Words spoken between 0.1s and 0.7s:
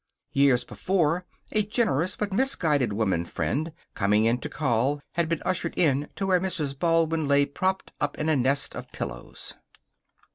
Years